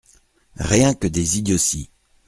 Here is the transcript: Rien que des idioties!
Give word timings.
Rien 0.55 0.95
que 0.95 1.05
des 1.05 1.37
idioties! 1.37 1.91